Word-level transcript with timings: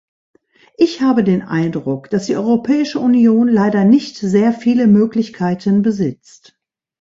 Ich 0.77 1.01
habe 1.03 1.23
den 1.23 1.43
Eindruck, 1.43 2.09
dass 2.09 2.25
die 2.25 2.35
Europäische 2.35 2.97
Union 2.97 3.47
leider 3.47 3.85
nicht 3.85 4.17
sehr 4.17 4.51
viele 4.51 4.87
Möglichkeiten 4.87 5.83
besitzt. 5.83 6.57